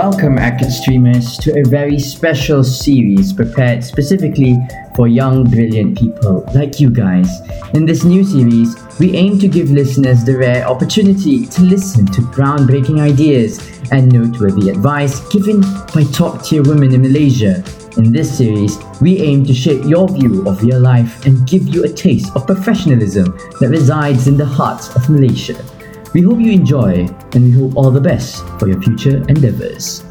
[0.00, 4.56] Welcome, Acad streamers, to a very special series prepared specifically
[4.96, 7.28] for young, brilliant people like you guys.
[7.74, 12.22] In this new series, we aim to give listeners the rare opportunity to listen to
[12.32, 13.60] groundbreaking ideas
[13.92, 15.60] and noteworthy advice given
[15.92, 17.62] by top tier women in Malaysia.
[17.98, 21.84] In this series, we aim to shape your view of your life and give you
[21.84, 25.62] a taste of professionalism that resides in the hearts of Malaysia.
[26.10, 27.06] We hope you enjoy
[27.38, 30.02] and we hope all the best for your future endeavors.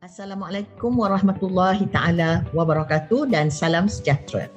[0.00, 4.48] Assalamualaikum warahmatullahi taala wabarakatuh dan salam sejahtera.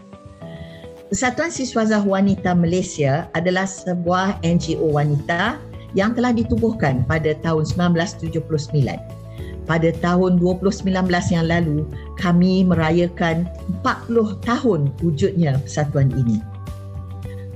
[1.12, 5.60] Persatuan Siswazah Wanita Malaysia adalah sebuah NGO wanita
[5.92, 9.21] yang telah ditubuhkan pada tahun 1979
[9.70, 10.90] pada tahun 2019
[11.34, 11.86] yang lalu
[12.18, 13.46] kami merayakan
[13.86, 16.42] 40 tahun wujudnya persatuan ini.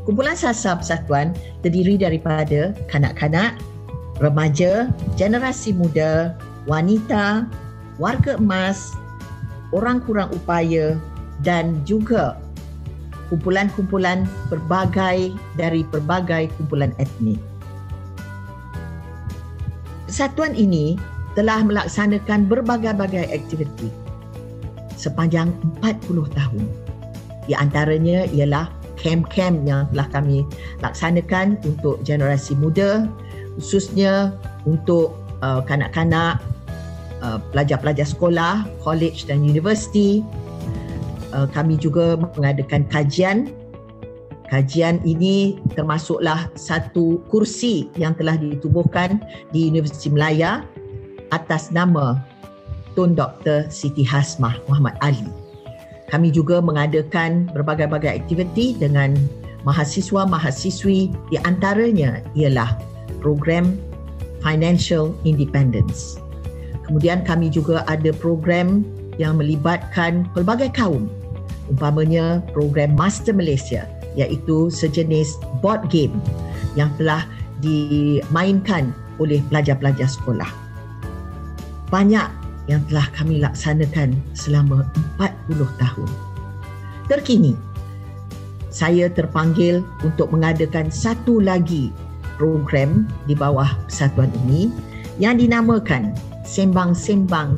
[0.06, 1.34] Kumpulan sasar persatuan
[1.66, 3.58] terdiri daripada kanak-kanak,
[4.22, 6.38] remaja, generasi muda,
[6.70, 7.50] wanita,
[7.98, 8.94] warga emas,
[9.74, 10.94] orang kurang upaya
[11.42, 12.38] dan juga
[13.34, 17.42] kumpulan-kumpulan berbagai dari berbagai kumpulan etnik.
[20.06, 21.02] Persatuan ini
[21.36, 23.92] telah melaksanakan berbagai-bagai aktiviti
[24.96, 25.52] sepanjang
[25.84, 26.64] 40 tahun.
[27.46, 30.48] Di antaranya ialah kem-kem yang telah kami
[30.82, 33.06] laksanakan untuk generasi muda
[33.60, 34.34] khususnya
[34.66, 36.42] untuk uh, kanak-kanak
[37.22, 40.26] uh, pelajar-pelajar sekolah, college dan universiti.
[41.36, 43.52] Uh, kami juga mengadakan kajian
[44.46, 49.18] Kajian ini termasuklah satu kursi yang telah ditubuhkan
[49.50, 50.62] di Universiti Melaya
[51.34, 52.22] atas nama
[52.96, 53.68] Tun Dr.
[53.68, 55.28] Siti Hasmah Muhammad Ali.
[56.10, 59.18] Kami juga mengadakan berbagai-bagai aktiviti dengan
[59.66, 62.78] mahasiswa-mahasiswi di antaranya ialah
[63.20, 63.76] program
[64.46, 66.22] Financial Independence.
[66.86, 68.86] Kemudian kami juga ada program
[69.18, 71.10] yang melibatkan pelbagai kaum
[71.66, 75.34] umpamanya program Master Malaysia iaitu sejenis
[75.66, 76.14] board game
[76.78, 77.26] yang telah
[77.66, 80.65] dimainkan oleh pelajar-pelajar sekolah
[81.90, 82.28] banyak
[82.66, 84.86] yang telah kami laksanakan selama
[85.22, 86.10] 40 tahun.
[87.06, 87.54] Terkini,
[88.74, 91.94] saya terpanggil untuk mengadakan satu lagi
[92.36, 94.74] program di bawah persatuan ini
[95.22, 96.12] yang dinamakan
[96.44, 97.56] Sembang-Sembang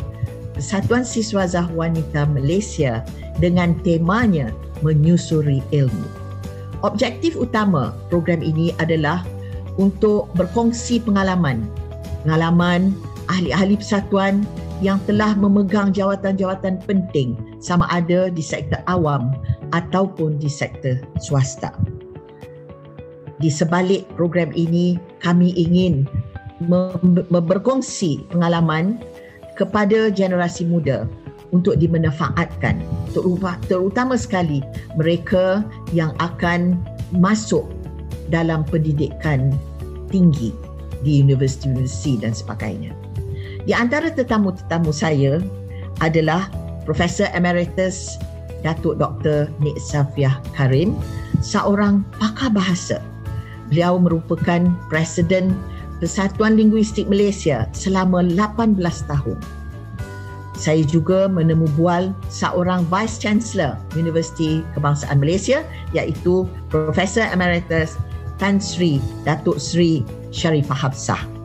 [0.54, 3.02] Persatuan Siswazah Wanita Malaysia
[3.42, 4.52] dengan temanya
[4.86, 6.06] menyusuri ilmu.
[6.86, 9.26] Objektif utama program ini adalah
[9.82, 11.66] untuk berkongsi pengalaman
[12.28, 12.92] pengalaman
[13.28, 14.44] ahli-ahli persatuan
[14.80, 19.34] yang telah memegang jawatan-jawatan penting sama ada di sektor awam
[19.74, 21.74] ataupun di sektor swasta.
[23.38, 26.10] Di sebalik program ini, kami ingin
[27.30, 28.98] berkongsi pengalaman
[29.58, 31.06] kepada generasi muda
[31.54, 32.82] untuk dimanfaatkan
[33.70, 34.60] terutama sekali
[35.00, 35.64] mereka
[35.96, 36.76] yang akan
[37.16, 37.66] masuk
[38.28, 39.56] dalam pendidikan
[40.12, 40.52] tinggi
[41.06, 42.92] di universiti-universiti dan sebagainya.
[43.68, 45.44] Di antara tetamu-tetamu saya
[46.00, 46.48] adalah
[46.88, 48.16] Profesor Emeritus
[48.64, 49.52] Datuk Dr.
[49.60, 50.96] Nik Safiah Karim,
[51.44, 53.04] seorang pakar bahasa.
[53.68, 55.52] Beliau merupakan Presiden
[56.00, 58.80] Persatuan Linguistik Malaysia selama 18
[59.12, 59.36] tahun.
[60.56, 65.62] Saya juga menemu bual seorang Vice Chancellor Universiti Kebangsaan Malaysia
[65.92, 68.00] iaitu Profesor Emeritus
[68.40, 71.37] Tan Sri Datuk Sri Sharifah Hafsah.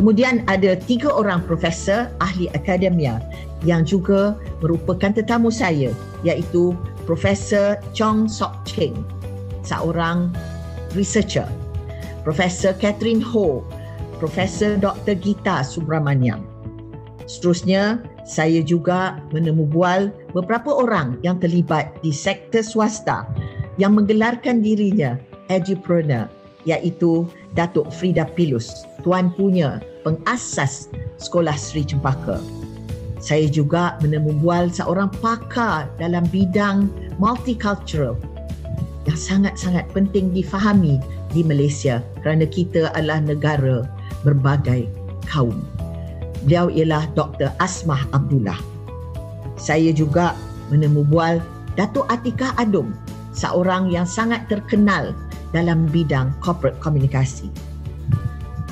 [0.00, 3.20] Kemudian ada tiga orang profesor ahli akademia
[3.68, 4.32] yang juga
[4.64, 5.92] merupakan tetamu saya
[6.24, 6.72] iaitu
[7.04, 8.96] Profesor Chong Sok Cheng,
[9.60, 10.32] seorang
[10.96, 11.44] researcher.
[12.24, 13.60] Profesor Catherine Ho,
[14.16, 15.20] Profesor Dr.
[15.20, 16.48] Gita Subramaniam.
[17.28, 23.28] Seterusnya, saya juga menemu bual beberapa orang yang terlibat di sektor swasta
[23.76, 25.20] yang menggelarkan dirinya
[25.52, 26.24] edupreneur
[26.64, 30.88] iaitu Datuk Frida Pilus, tuan punya pengasas
[31.20, 32.40] Sekolah Sri Cempaka.
[33.20, 36.88] Saya juga menemu bual seorang pakar dalam bidang
[37.20, 38.16] multicultural
[39.04, 40.96] yang sangat-sangat penting difahami
[41.36, 43.84] di Malaysia kerana kita adalah negara
[44.24, 44.88] berbagai
[45.28, 45.60] kaum.
[46.48, 47.52] Beliau ialah Dr.
[47.60, 48.56] Asmah Abdullah.
[49.60, 50.32] Saya juga
[50.72, 51.44] menemu bual
[51.76, 52.96] Datuk Atika Adum,
[53.36, 55.12] seorang yang sangat terkenal
[55.52, 57.52] dalam bidang corporate komunikasi.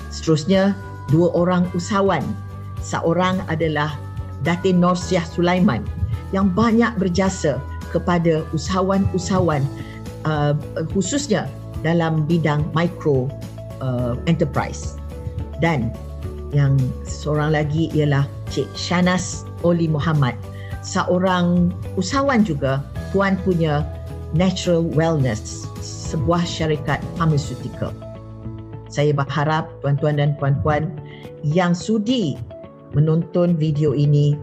[0.08, 0.72] Seterusnya,
[1.08, 2.22] dua orang usahawan.
[2.78, 3.98] Seorang adalah
[4.46, 5.82] Datin Norsyah Sulaiman
[6.30, 7.58] yang banyak berjasa
[7.90, 9.64] kepada usahawan-usahawan
[10.28, 10.54] uh,
[10.92, 11.48] khususnya
[11.80, 13.26] dalam bidang micro
[13.80, 15.00] uh, enterprise.
[15.58, 15.90] Dan
[16.54, 20.38] yang seorang lagi ialah Cik Shanas Oli Muhammad,
[20.86, 23.84] seorang usahawan juga tuan punya
[24.36, 27.92] Natural Wellness, sebuah syarikat pharmaceutical.
[28.88, 30.92] Saya berharap tuan-tuan dan puan-puan
[31.44, 32.40] yang sudi
[32.96, 34.36] menonton video ini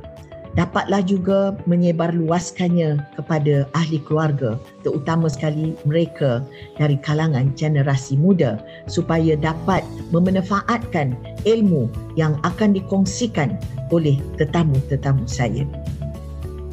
[0.55, 4.55] dapatlah juga menyebarluaskannya kepada ahli keluarga
[4.87, 6.41] terutama sekali mereka
[6.79, 9.83] dari kalangan generasi muda supaya dapat
[10.15, 11.13] memanfaatkan
[11.43, 13.59] ilmu yang akan dikongsikan
[13.91, 15.67] oleh tetamu-tetamu saya.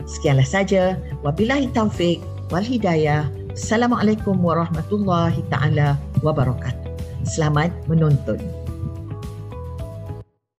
[0.07, 0.97] Sekianlah saja.
[1.27, 2.23] Wabillahi taufik
[2.55, 3.27] wal hidayah.
[3.53, 6.82] Assalamualaikum warahmatullahi taala wabarakatuh.
[7.23, 8.62] Selamat menonton.